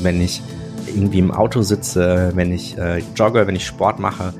[0.00, 0.42] wenn ich
[0.86, 4.32] irgendwie im Auto sitze, wenn ich äh, jogge, wenn ich Sport mache,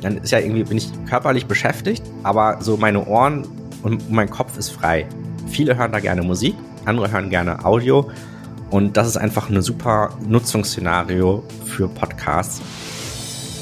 [0.00, 3.46] dann ist ja irgendwie, bin ich körperlich beschäftigt, aber so meine Ohren
[3.82, 5.06] und mein Kopf ist frei.
[5.48, 6.54] Viele hören da gerne Musik,
[6.84, 8.10] andere hören gerne Audio
[8.70, 12.62] und das ist einfach ein super Nutzungsszenario für Podcasts,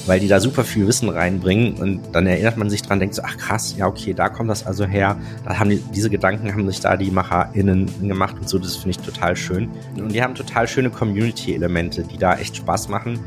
[0.07, 3.23] weil die da super viel Wissen reinbringen und dann erinnert man sich dran, denkt so,
[3.25, 5.17] ach krass, ja okay, da kommt das also her.
[5.45, 8.91] Da haben die, diese Gedanken haben sich da die MacherInnen gemacht und so, das finde
[8.91, 9.69] ich total schön.
[9.97, 13.21] Und die haben total schöne Community-Elemente, die da echt Spaß machen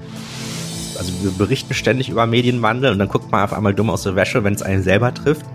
[0.97, 4.15] also wir berichten ständig über Medienwandel und dann guckt man auf einmal dumm aus der
[4.15, 5.45] Wäsche, wenn es einen selber trifft.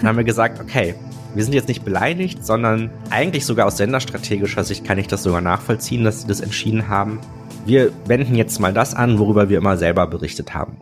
[0.00, 0.94] Dann haben wir gesagt, okay,
[1.34, 5.40] wir sind jetzt nicht beleidigt, sondern eigentlich sogar aus senderstrategischer Sicht kann ich das sogar
[5.40, 7.18] nachvollziehen, dass sie das entschieden haben.
[7.66, 10.76] Wir wenden jetzt mal das an, worüber wir immer selber berichtet haben.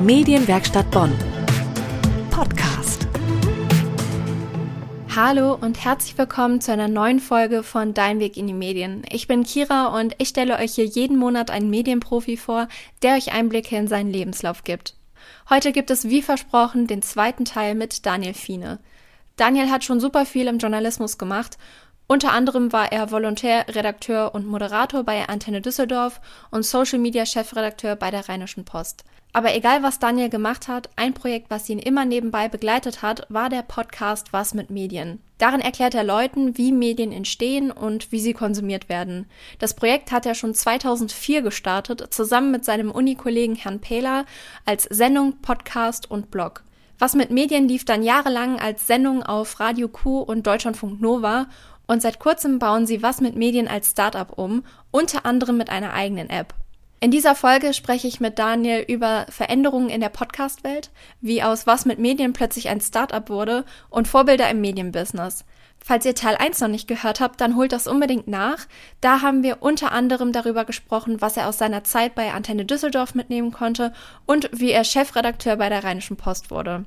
[0.00, 1.12] Medienwerkstatt Bonn.
[2.30, 3.08] Podcast.
[5.08, 9.02] Hallo und herzlich willkommen zu einer neuen Folge von Dein Weg in die Medien.
[9.10, 12.68] Ich bin Kira und ich stelle euch hier jeden Monat einen Medienprofi vor,
[13.02, 14.94] der euch Einblicke in seinen Lebenslauf gibt.
[15.50, 18.78] Heute gibt es wie versprochen den zweiten Teil mit Daniel Fiene.
[19.34, 21.58] Daniel hat schon super viel im Journalismus gemacht.
[22.10, 28.10] Unter anderem war er Volontärredakteur und Moderator bei Antenne Düsseldorf und Social Media Chefredakteur bei
[28.10, 29.04] der Rheinischen Post.
[29.34, 33.50] Aber egal, was Daniel gemacht hat, ein Projekt, was ihn immer nebenbei begleitet hat, war
[33.50, 35.20] der Podcast Was mit Medien.
[35.36, 39.26] Darin erklärt er Leuten, wie Medien entstehen und wie sie konsumiert werden.
[39.58, 44.24] Das Projekt hat er schon 2004 gestartet, zusammen mit seinem Unikollegen Herrn Pehler
[44.64, 46.64] als Sendung, Podcast und Blog.
[46.98, 51.46] Was mit Medien lief dann jahrelang als Sendung auf Radio Q und Deutschlandfunk Nova
[51.88, 55.92] und seit kurzem bauen sie Was mit Medien als Startup um, unter anderem mit einer
[55.92, 56.54] eigenen App.
[57.00, 61.84] In dieser Folge spreche ich mit Daniel über Veränderungen in der Podcast-Welt, wie aus Was
[61.84, 65.44] mit Medien plötzlich ein Startup wurde und Vorbilder im Medienbusiness.
[65.78, 68.66] Falls ihr Teil 1 noch nicht gehört habt, dann holt das unbedingt nach.
[69.00, 73.14] Da haben wir unter anderem darüber gesprochen, was er aus seiner Zeit bei Antenne Düsseldorf
[73.14, 73.92] mitnehmen konnte
[74.26, 76.84] und wie er Chefredakteur bei der Rheinischen Post wurde.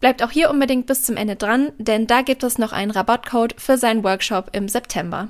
[0.00, 3.54] Bleibt auch hier unbedingt bis zum Ende dran, denn da gibt es noch einen Rabattcode
[3.60, 5.28] für seinen Workshop im September.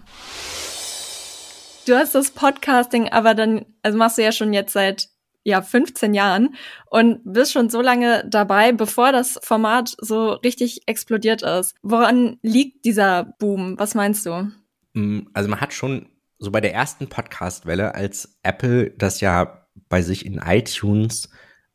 [1.87, 5.09] Du hast das Podcasting aber dann, also machst du ja schon jetzt seit
[5.43, 6.55] ja 15 Jahren
[6.91, 11.75] und bist schon so lange dabei, bevor das Format so richtig explodiert ist.
[11.83, 13.79] Woran liegt dieser Boom?
[13.79, 14.50] Was meinst du?
[14.93, 20.03] Mm, also man hat schon so bei der ersten Podcast-Welle, als Apple das ja bei
[20.03, 21.31] sich in iTunes,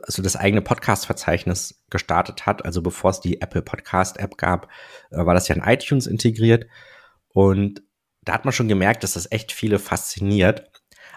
[0.05, 4.69] also das eigene Podcast-Verzeichnis gestartet hat, also bevor es die Apple Podcast-App gab,
[5.11, 6.65] äh, war das ja in iTunes integriert.
[7.29, 7.83] Und
[8.21, 10.69] da hat man schon gemerkt, dass das echt viele fasziniert.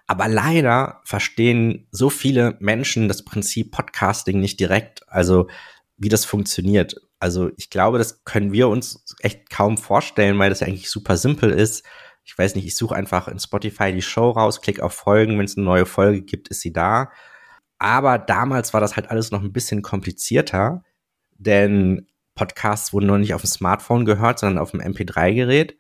[0.07, 5.49] Aber leider verstehen so viele Menschen das Prinzip Podcasting nicht direkt, also
[5.97, 6.97] wie das funktioniert.
[7.19, 11.17] Also ich glaube, das können wir uns echt kaum vorstellen, weil das ja eigentlich super
[11.17, 11.85] simpel ist.
[12.25, 15.45] Ich weiß nicht, ich suche einfach in Spotify die Show raus, klicke auf Folgen, wenn
[15.45, 17.11] es eine neue Folge gibt, ist sie da.
[17.79, 20.83] Aber damals war das halt alles noch ein bisschen komplizierter,
[21.37, 25.77] denn Podcasts wurden noch nicht auf dem Smartphone gehört, sondern auf dem MP3-Gerät.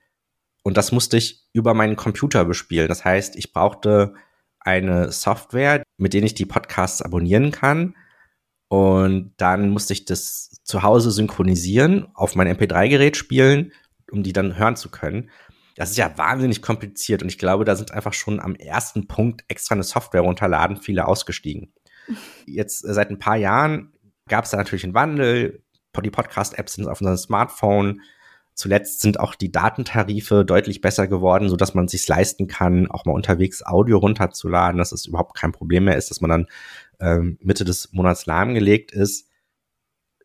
[0.63, 2.89] Und das musste ich über meinen Computer bespielen.
[2.89, 4.15] Das heißt, ich brauchte
[4.59, 7.95] eine Software, mit der ich die Podcasts abonnieren kann.
[8.69, 13.73] Und dann musste ich das zu Hause synchronisieren, auf mein MP3-Gerät spielen,
[14.11, 15.31] um die dann hören zu können.
[15.77, 19.45] Das ist ja wahnsinnig kompliziert und ich glaube, da sind einfach schon am ersten Punkt
[19.49, 21.73] extra eine Software runterladen, viele ausgestiegen.
[22.47, 23.93] Jetzt äh, seit ein paar Jahren
[24.29, 25.63] gab es da natürlich einen Wandel.
[26.03, 28.03] Die Podcast-Apps sind auf unserem Smartphone.
[28.55, 33.05] Zuletzt sind auch die Datentarife deutlich besser geworden, so dass man sich leisten kann, auch
[33.05, 36.47] mal unterwegs Audio runterzuladen, dass es überhaupt kein Problem mehr ist, dass man dann
[37.01, 39.29] ähm, Mitte des Monats lahmgelegt ist.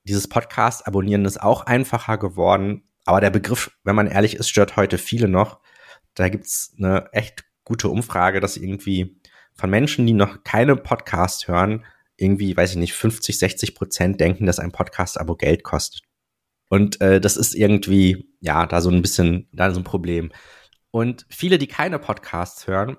[0.06, 4.78] Dieses Podcast abonnieren ist auch einfacher geworden, aber der Begriff, wenn man ehrlich ist, stört
[4.78, 5.60] heute viele noch.
[6.16, 9.20] Da gibt's eine echt gute Umfrage, dass irgendwie
[9.56, 11.86] von Menschen, die noch keine Podcast hören,
[12.18, 16.04] irgendwie, weiß ich nicht, 50, 60 Prozent denken, dass ein Podcast-Abo Geld kostet.
[16.70, 20.32] Und äh, das ist irgendwie, ja, da so ein bisschen, da so ein Problem.
[20.92, 22.98] Und viele, die keine Podcasts hören,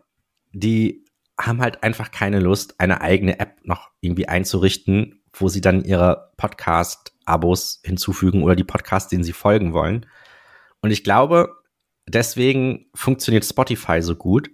[0.52, 1.04] die
[1.38, 6.32] haben halt einfach keine Lust, eine eigene App noch irgendwie einzurichten, wo sie dann ihre
[6.36, 10.06] Podcast-Abos hinzufügen oder die Podcasts, denen sie folgen wollen.
[10.80, 11.54] Und ich glaube,
[12.06, 14.50] deswegen funktioniert Spotify so gut,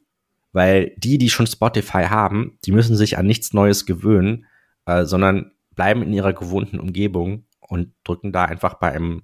[0.58, 4.44] weil die, die schon Spotify haben, die müssen sich an nichts Neues gewöhnen,
[4.86, 9.22] äh, sondern bleiben in ihrer gewohnten Umgebung und drücken da einfach bei einem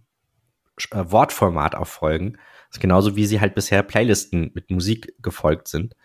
[0.92, 2.34] äh, Wortformat auf Folgen.
[2.68, 5.96] Das ist genauso wie sie halt bisher Playlisten mit Musik gefolgt sind.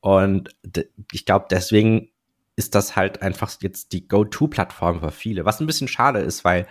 [0.00, 0.54] Und
[1.12, 2.10] ich glaube, deswegen
[2.54, 5.46] ist das halt einfach jetzt die Go-To-Plattform für viele.
[5.46, 6.66] Was ein bisschen schade ist, weil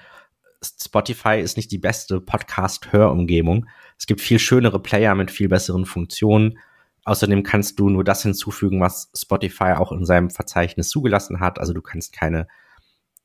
[0.62, 3.66] Spotify ist nicht die beste Podcast-Hörumgebung.
[3.98, 6.60] Es gibt viel schönere Player mit viel besseren Funktionen.
[7.08, 11.58] Außerdem kannst du nur das hinzufügen, was Spotify auch in seinem Verzeichnis zugelassen hat.
[11.58, 12.50] Also du kannst keine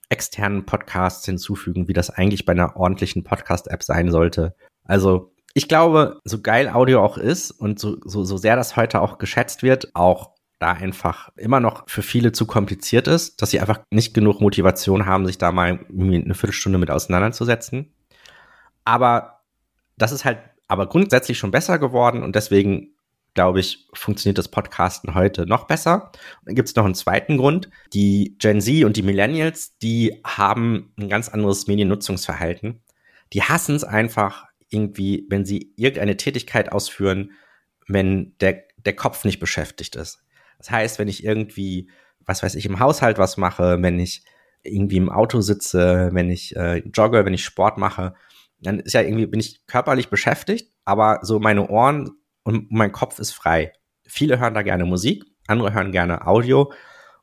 [0.08, 4.55] externen Podcasts hinzufügen, wie das eigentlich bei einer ordentlichen Podcast-App sein sollte.
[4.84, 9.00] Also ich glaube, so geil Audio auch ist und so, so, so sehr das heute
[9.00, 10.31] auch geschätzt wird, auch
[10.61, 15.06] da einfach immer noch für viele zu kompliziert ist, dass sie einfach nicht genug Motivation
[15.06, 17.93] haben, sich da mal eine Viertelstunde mit auseinanderzusetzen.
[18.84, 19.40] Aber
[19.99, 20.38] das ist halt
[20.69, 22.93] aber grundsätzlich schon besser geworden und deswegen
[23.34, 26.11] glaube ich, funktioniert das Podcasten heute noch besser.
[26.40, 27.70] Und dann gibt es noch einen zweiten Grund.
[27.93, 32.82] Die Gen Z und die Millennials, die haben ein ganz anderes Mediennutzungsverhalten.
[33.32, 37.32] Die hassen es einfach irgendwie, wenn sie irgendeine Tätigkeit ausführen,
[37.88, 40.25] wenn der, der Kopf nicht beschäftigt ist.
[40.58, 41.90] Das heißt, wenn ich irgendwie,
[42.20, 44.25] was weiß ich, im Haushalt was mache, wenn ich
[44.62, 48.14] irgendwie im Auto sitze, wenn ich äh, jogge, wenn ich Sport mache,
[48.61, 52.11] dann ist ja irgendwie, bin ich körperlich beschäftigt, aber so meine Ohren
[52.44, 53.73] und mein Kopf ist frei.
[54.06, 56.73] Viele hören da gerne Musik, andere hören gerne Audio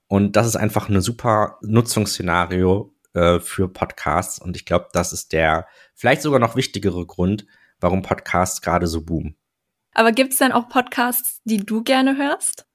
[0.07, 5.33] und das ist einfach ein super Nutzungsszenario äh, für Podcasts und ich glaube, das ist
[5.33, 7.45] der vielleicht sogar noch wichtigere Grund,
[7.79, 9.35] warum Podcasts gerade so boomen.
[9.93, 12.65] Aber gibt es denn auch Podcasts, die du gerne hörst?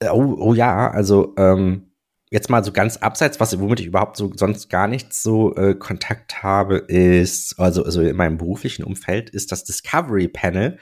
[0.00, 1.92] Äh, oh, oh ja, also ähm,
[2.30, 5.74] jetzt mal so ganz abseits, was womit ich überhaupt so sonst gar nichts so äh,
[5.74, 10.78] Kontakt habe, ist also also in meinem beruflichen Umfeld ist das Discovery Panel.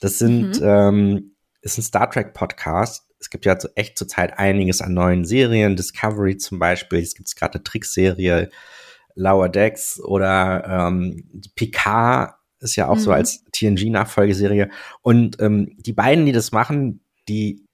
[0.00, 0.66] Das sind, mhm.
[0.66, 3.04] ähm, ist ein Star Trek Podcast.
[3.20, 5.76] Es gibt ja so echt zurzeit einiges an neuen Serien.
[5.76, 7.00] Discovery zum Beispiel.
[7.00, 8.50] Es gibt gerade eine Trickserie.
[9.14, 13.00] Lower Decks oder ähm, Picard ist ja auch mhm.
[13.00, 14.70] so als TNG-Nachfolgeserie.
[15.02, 17.64] Und ähm, die beiden, die das machen, die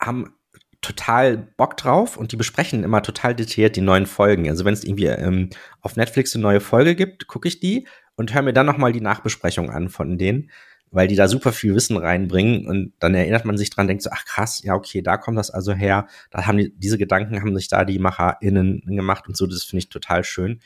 [0.00, 0.34] haben
[0.80, 4.48] total Bock drauf und die besprechen immer total detailliert die neuen Folgen.
[4.48, 8.34] Also wenn es irgendwie ähm, auf Netflix eine neue Folge gibt, gucke ich die und
[8.34, 10.50] höre mir dann noch mal die Nachbesprechung an von denen
[10.94, 14.10] weil die da super viel Wissen reinbringen und dann erinnert man sich dran, denkt so,
[14.12, 17.54] ach krass, ja okay, da kommt das also her, da haben die, diese Gedanken haben
[17.56, 20.60] sich da die MacherInnen gemacht und so, das finde ich total schön.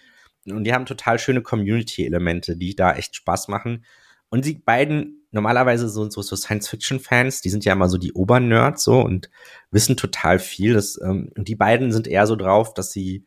[0.45, 3.85] Und die haben total schöne Community-Elemente, die da echt Spaß machen.
[4.31, 8.85] Und die beiden, normalerweise so, so, so Science-Fiction-Fans, die sind ja immer so die Obernerds
[8.85, 9.31] so und
[9.71, 10.75] wissen total viel.
[10.75, 13.25] Das, ähm, und die beiden sind eher so drauf, dass sie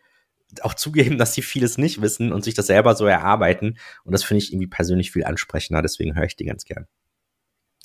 [0.62, 3.78] auch zugeben, dass sie vieles nicht wissen und sich das selber so erarbeiten.
[4.04, 6.88] Und das finde ich irgendwie persönlich viel ansprechender, deswegen höre ich die ganz gern.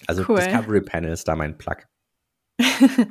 [0.07, 0.37] Also cool.
[0.37, 1.77] Discovery Panel ist da mein Plug.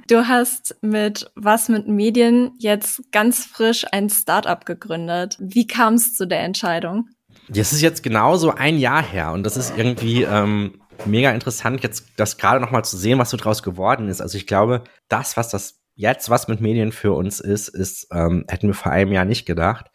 [0.08, 5.38] du hast mit Was mit Medien jetzt ganz frisch ein Startup gegründet.
[5.40, 7.10] Wie kam es zu der Entscheidung?
[7.48, 11.84] Das ist jetzt genau so ein Jahr her und das ist irgendwie ähm, mega interessant,
[11.84, 14.22] jetzt das gerade noch mal zu sehen, was so draus geworden ist.
[14.22, 18.46] Also ich glaube, das, was das jetzt, was mit Medien für uns ist, ist, ähm,
[18.48, 19.88] hätten wir vor einem Jahr nicht gedacht.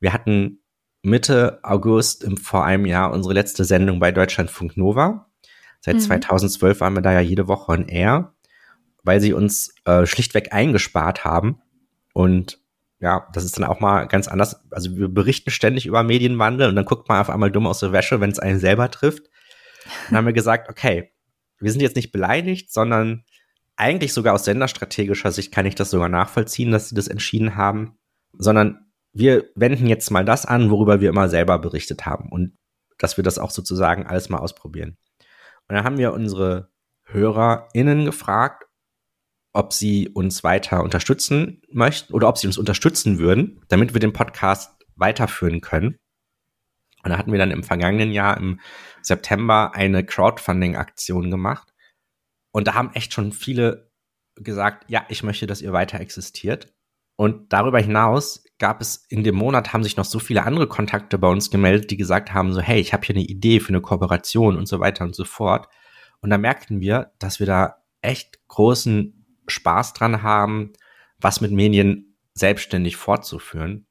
[0.00, 0.60] Wir hatten
[1.02, 5.30] Mitte August im, vor einem Jahr unsere letzte Sendung bei Deutschlandfunk Nova.
[5.80, 6.00] Seit mhm.
[6.00, 8.34] 2012 waren wir da ja jede Woche on Air,
[9.02, 11.60] weil sie uns äh, schlichtweg eingespart haben.
[12.12, 12.58] Und
[13.00, 14.64] ja, das ist dann auch mal ganz anders.
[14.70, 17.92] Also wir berichten ständig über Medienwandel und dann guckt man auf einmal dumm aus der
[17.92, 19.28] Wäsche, wenn es einen selber trifft.
[20.08, 21.12] Dann haben wir gesagt, okay,
[21.60, 23.24] wir sind jetzt nicht beleidigt, sondern
[23.76, 27.96] eigentlich sogar aus senderstrategischer Sicht kann ich das sogar nachvollziehen, dass sie das entschieden haben,
[28.32, 32.56] sondern wir wenden jetzt mal das an, worüber wir immer selber berichtet haben und
[32.98, 34.96] dass wir das auch sozusagen alles mal ausprobieren.
[35.68, 36.70] Und dann haben wir unsere
[37.04, 38.64] HörerInnen gefragt,
[39.52, 44.12] ob sie uns weiter unterstützen möchten oder ob sie uns unterstützen würden, damit wir den
[44.12, 45.98] Podcast weiterführen können.
[47.04, 48.60] Und da hatten wir dann im vergangenen Jahr im
[49.02, 51.73] September eine Crowdfunding-Aktion gemacht,
[52.54, 53.90] und da haben echt schon viele
[54.36, 56.72] gesagt, ja, ich möchte, dass ihr weiter existiert.
[57.16, 61.18] Und darüber hinaus gab es in dem Monat, haben sich noch so viele andere Kontakte
[61.18, 63.80] bei uns gemeldet, die gesagt haben, so, hey, ich habe hier eine Idee für eine
[63.80, 65.66] Kooperation und so weiter und so fort.
[66.20, 70.74] Und da merkten wir, dass wir da echt großen Spaß dran haben,
[71.18, 73.88] was mit Medien selbstständig fortzuführen.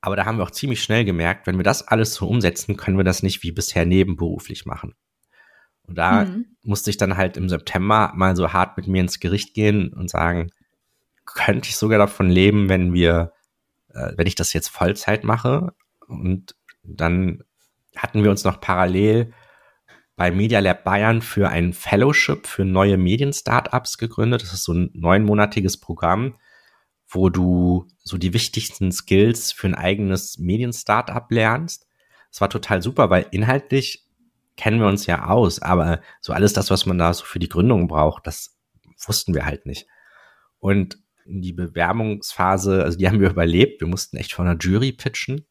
[0.00, 2.96] Aber da haben wir auch ziemlich schnell gemerkt, wenn wir das alles so umsetzen, können
[2.96, 4.94] wir das nicht wie bisher nebenberuflich machen.
[5.86, 6.46] Und da mhm.
[6.62, 10.10] musste ich dann halt im September mal so hart mit mir ins Gericht gehen und
[10.10, 10.50] sagen,
[11.24, 13.32] könnte ich sogar davon leben, wenn wir,
[13.92, 15.72] äh, wenn ich das jetzt Vollzeit mache.
[16.06, 17.42] Und dann
[17.96, 19.32] hatten wir uns noch parallel
[20.16, 24.42] bei Media Lab Bayern für ein Fellowship für neue Medien-Startups gegründet.
[24.42, 26.36] Das ist so ein neunmonatiges Programm,
[27.06, 31.86] wo du so die wichtigsten Skills für ein eigenes Medien-Startup lernst.
[32.30, 34.05] Es war total super, weil inhaltlich
[34.56, 37.48] kennen wir uns ja aus, aber so alles das, was man da so für die
[37.48, 38.58] Gründung braucht, das
[39.06, 39.86] wussten wir halt nicht.
[40.58, 43.80] Und die Bewerbungsphase, also die haben wir überlebt.
[43.80, 45.46] Wir mussten echt vor einer Jury pitchen.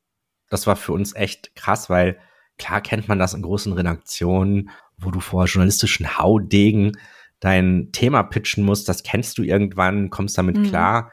[0.49, 2.19] Das war für uns echt krass, weil
[2.57, 6.93] klar kennt man das in großen Redaktionen, wo du vor journalistischen Haudegen
[7.39, 10.63] dein Thema pitchen musst, das kennst du irgendwann, kommst damit mhm.
[10.63, 11.11] klar.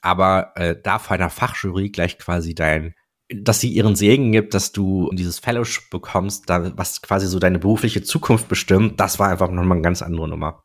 [0.00, 2.94] Aber äh, da vor einer Fachjury gleich quasi dein,
[3.30, 7.58] dass sie ihren Segen gibt, dass du dieses Fellowship bekommst, da, was quasi so deine
[7.58, 10.64] berufliche Zukunft bestimmt, das war einfach nochmal eine ganz andere Nummer.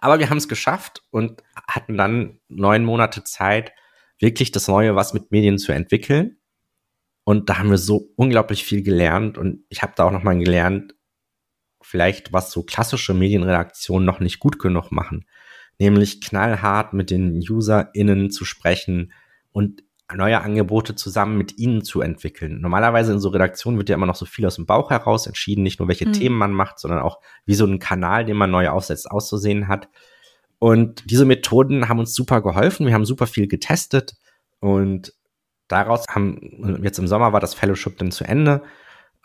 [0.00, 3.72] Aber wir haben es geschafft und hatten dann neun Monate Zeit,
[4.18, 6.38] wirklich das Neue was mit Medien zu entwickeln.
[7.24, 10.94] Und da haben wir so unglaublich viel gelernt und ich habe da auch nochmal gelernt,
[11.82, 15.26] vielleicht was so klassische Medienredaktionen noch nicht gut genug machen.
[15.78, 19.12] Nämlich knallhart mit den UserInnen zu sprechen
[19.52, 19.82] und
[20.14, 22.60] neue Angebote zusammen mit ihnen zu entwickeln.
[22.60, 25.62] Normalerweise in so Redaktionen wird ja immer noch so viel aus dem Bauch heraus entschieden,
[25.62, 26.12] nicht nur welche mhm.
[26.12, 29.88] Themen man macht, sondern auch wie so ein Kanal, den man neu aufsetzt, auszusehen hat.
[30.58, 32.86] Und diese Methoden haben uns super geholfen.
[32.86, 34.16] Wir haben super viel getestet
[34.60, 35.12] und
[35.68, 38.62] daraus haben, jetzt im Sommer war das Fellowship dann zu Ende.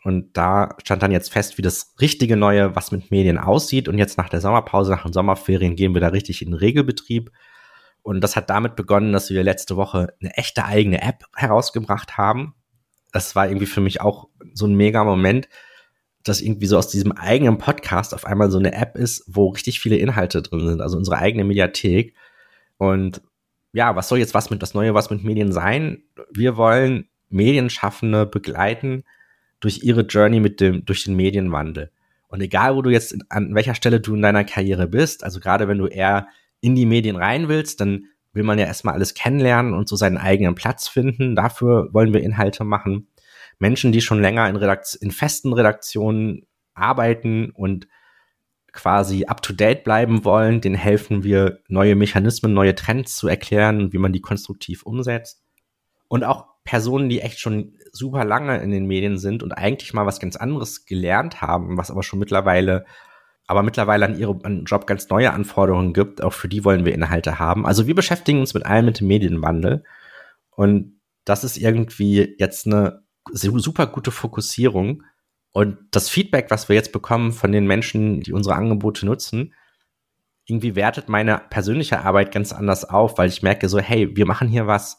[0.03, 3.88] Und da stand dann jetzt fest, wie das richtige Neue, was mit Medien aussieht.
[3.88, 7.31] Und jetzt nach der Sommerpause, nach den Sommerferien gehen wir da richtig in den Regelbetrieb.
[8.03, 12.55] Und das hat damit begonnen, dass wir letzte Woche eine echte eigene App herausgebracht haben.
[13.12, 15.48] Das war irgendwie für mich auch so ein mega Moment,
[16.24, 19.79] dass irgendwie so aus diesem eigenen Podcast auf einmal so eine App ist, wo richtig
[19.79, 22.15] viele Inhalte drin sind, also unsere eigene Mediathek.
[22.77, 23.22] Und
[23.74, 26.03] ja, was soll jetzt was mit das Neue, was mit Medien sein?
[26.31, 29.03] Wir wollen Medienschaffende begleiten
[29.60, 31.91] durch ihre Journey mit dem, durch den Medienwandel.
[32.27, 35.67] Und egal, wo du jetzt, an welcher Stelle du in deiner Karriere bist, also gerade
[35.67, 36.27] wenn du eher
[36.62, 40.18] in die Medien rein willst, dann will man ja erstmal alles kennenlernen und so seinen
[40.18, 41.36] eigenen Platz finden.
[41.36, 43.08] Dafür wollen wir Inhalte machen.
[43.60, 47.88] Menschen, die schon länger in, Redakt in festen Redaktionen arbeiten und
[48.72, 54.13] quasi up-to-date bleiben wollen, denen helfen wir, neue Mechanismen, neue Trends zu erklären, wie man
[54.13, 55.44] die konstruktiv umsetzt.
[56.08, 60.06] Und auch Personen, die echt schon super lange in den Medien sind und eigentlich mal
[60.06, 62.86] was ganz anderes gelernt haben, was aber schon mittlerweile
[63.51, 66.24] aber mittlerweile an ihrem Job ganz neue Anforderungen gibt.
[66.24, 67.65] Auch für die wollen wir Inhalte haben.
[67.65, 69.84] Also wir beschäftigen uns mit allem mit dem Medienwandel.
[70.51, 73.03] Und das ist irgendwie jetzt eine
[73.34, 75.03] super gute Fokussierung.
[75.51, 79.53] Und das Feedback, was wir jetzt bekommen von den Menschen, die unsere Angebote nutzen,
[80.46, 84.48] irgendwie wertet meine persönliche Arbeit ganz anders auf, weil ich merke so, hey, wir machen
[84.48, 84.98] hier was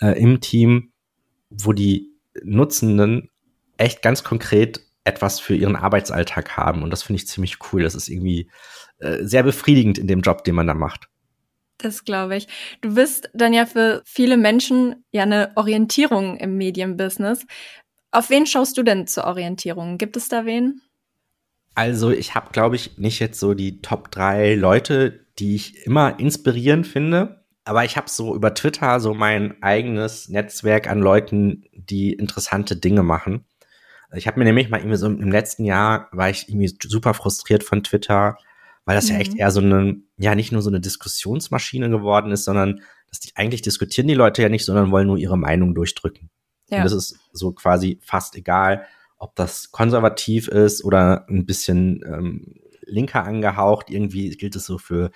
[0.00, 0.90] äh, im Team,
[1.50, 2.10] wo die
[2.42, 3.30] Nutzenden
[3.76, 6.82] echt ganz konkret etwas für ihren Arbeitsalltag haben.
[6.82, 7.82] Und das finde ich ziemlich cool.
[7.82, 8.50] Das ist irgendwie
[8.98, 11.08] äh, sehr befriedigend in dem Job, den man da macht.
[11.78, 12.46] Das glaube ich.
[12.80, 17.44] Du bist dann ja für viele Menschen ja eine Orientierung im Medienbusiness.
[18.12, 19.98] Auf wen schaust du denn zur Orientierung?
[19.98, 20.80] Gibt es da wen?
[21.74, 26.20] Also ich habe, glaube ich, nicht jetzt so die Top drei Leute, die ich immer
[26.20, 27.44] inspirierend finde.
[27.64, 33.02] Aber ich habe so über Twitter so mein eigenes Netzwerk an Leuten, die interessante Dinge
[33.02, 33.46] machen.
[34.14, 37.64] Ich habe mir nämlich mal irgendwie so im letzten Jahr war ich irgendwie super frustriert
[37.64, 38.36] von Twitter,
[38.84, 39.14] weil das mhm.
[39.14, 39.38] ja echt mhm.
[39.38, 43.62] eher so eine, ja, nicht nur so eine Diskussionsmaschine geworden ist, sondern dass die eigentlich
[43.62, 46.30] diskutieren die Leute ja nicht, sondern wollen nur ihre Meinung durchdrücken.
[46.68, 46.78] Ja.
[46.78, 48.86] Und das ist so quasi fast egal,
[49.18, 52.54] ob das konservativ ist oder ein bisschen ähm,
[52.86, 53.90] linker angehaucht.
[53.90, 55.10] Irgendwie gilt es so für,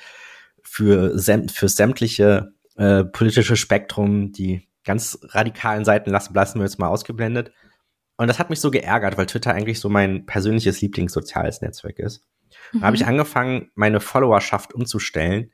[0.63, 4.33] für, säm für sämtliche äh, politische Spektrum.
[4.33, 7.51] Die ganz radikalen Seiten lassen, lassen wir jetzt mal ausgeblendet.
[8.17, 12.25] Und das hat mich so geärgert, weil Twitter eigentlich so mein persönliches Lieblingssoziales Netzwerk ist.
[12.73, 12.81] Mhm.
[12.81, 15.51] Da habe ich angefangen, meine Followerschaft umzustellen,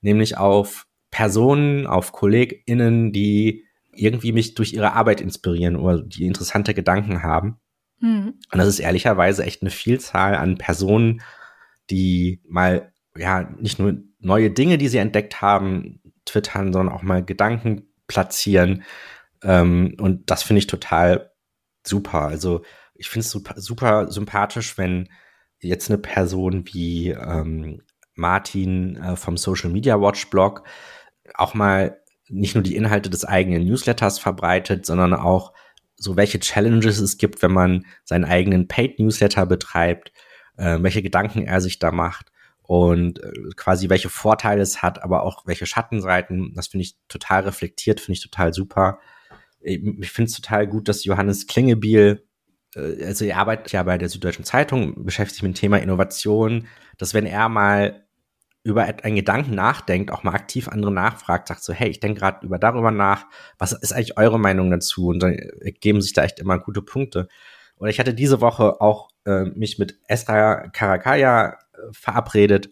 [0.00, 6.74] nämlich auf Personen, auf KollegInnen, die irgendwie mich durch ihre Arbeit inspirieren oder die interessante
[6.74, 7.60] Gedanken haben.
[8.00, 8.34] Mhm.
[8.52, 11.22] Und das ist ehrlicherweise echt eine Vielzahl an Personen,
[11.90, 17.24] die mal, ja, nicht nur neue Dinge, die sie entdeckt haben, twittern, sondern auch mal
[17.24, 18.84] Gedanken platzieren.
[19.42, 21.29] Ähm, und das finde ich total
[21.86, 22.22] super.
[22.22, 22.62] Also
[22.94, 25.08] ich finde es super, super sympathisch, wenn
[25.60, 27.82] jetzt eine Person wie ähm,
[28.14, 30.64] Martin äh, vom Social Media Watch Blog
[31.34, 35.52] auch mal nicht nur die Inhalte des eigenen Newsletters verbreitet, sondern auch
[35.96, 40.12] so welche Challenges es gibt, wenn man seinen eigenen Paid Newsletter betreibt,
[40.56, 42.30] äh, welche Gedanken er sich da macht
[42.62, 46.54] und äh, quasi welche Vorteile es hat, aber auch welche Schattenseiten.
[46.54, 48.98] Das finde ich total reflektiert, finde ich total super
[49.60, 52.26] ich finde es total gut, dass Johannes Klingebiel,
[52.74, 56.66] äh, also er arbeitet ja bei der Süddeutschen Zeitung, beschäftigt sich mit dem Thema Innovation,
[56.98, 58.06] dass wenn er mal
[58.62, 62.44] über einen Gedanken nachdenkt, auch mal aktiv andere nachfragt, sagt so, hey, ich denke gerade
[62.46, 63.26] über darüber nach,
[63.58, 65.08] was ist eigentlich eure Meinung dazu?
[65.08, 65.36] Und dann
[65.80, 67.28] geben sich da echt immer gute Punkte.
[67.76, 71.56] Und ich hatte diese Woche auch äh, mich mit Esra Karakaya äh,
[71.92, 72.68] verabredet.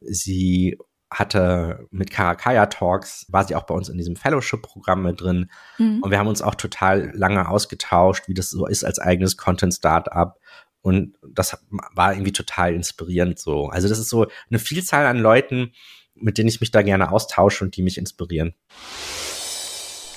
[0.00, 0.78] Sie
[1.10, 5.50] hatte mit Karakaya Talks, war sie auch bei uns in diesem Fellowship-Programm mit drin.
[5.78, 6.02] Mhm.
[6.02, 10.38] Und wir haben uns auch total lange ausgetauscht, wie das so ist als eigenes Content-Startup.
[10.82, 11.58] Und das
[11.94, 13.68] war irgendwie total inspirierend so.
[13.68, 15.72] Also das ist so eine Vielzahl an Leuten,
[16.14, 18.54] mit denen ich mich da gerne austausche und die mich inspirieren.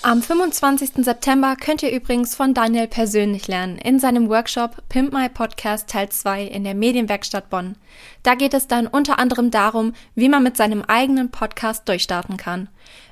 [0.04, 1.06] Am 25.
[1.06, 6.10] September könnt ihr übrigens von Daniel persönlich lernen in seinem Workshop Pimp My Podcast Teil
[6.10, 7.76] 2 in der Medienwerkstatt Bonn.
[8.24, 12.68] Da geht es dann unter anderem darum, wie man mit seinem eigenen Podcast durchstarten kann.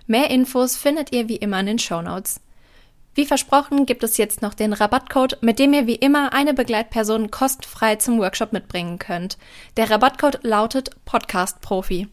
[0.08, 2.42] Mehr Infos findet ihr wie immer in den Show Notes.
[3.14, 7.30] Wie versprochen gibt es jetzt noch den Rabattcode, mit dem ihr wie immer eine Begleitperson
[7.30, 9.38] kostenfrei zum Workshop mitbringen könnt.
[9.78, 12.08] Der Rabattcode lautet Podcast Profi.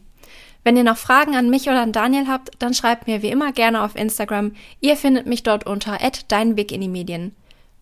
[0.67, 3.53] Wenn ihr noch Fragen an mich oder an Daniel habt, dann schreibt mir wie immer
[3.53, 4.51] gerne auf Instagram.
[4.81, 5.97] Ihr findet mich dort unter
[6.27, 7.33] dein Weg in die Medien.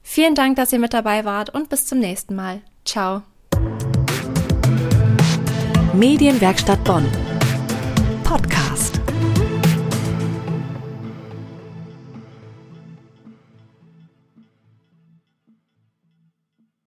[0.04, 2.62] Vielen Dank, dass ihr mit dabei wart und bis zum nächsten Mal.
[2.86, 3.24] Ciao.
[5.94, 7.08] Medienwerkstatt Bonn.
[8.24, 9.02] Podcast.